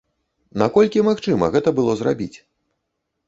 Наколькі 0.61 1.03
магчыма 1.09 1.49
гэта 1.55 1.69
было 1.79 1.93
зрабіць? 1.99 2.37